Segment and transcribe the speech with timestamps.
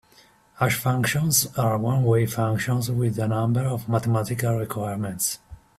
[0.55, 5.37] Hash functions are one-way functions with a number of mathematical requirements.